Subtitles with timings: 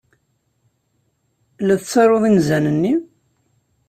[1.67, 2.93] La tettaruḍ inzan-nni?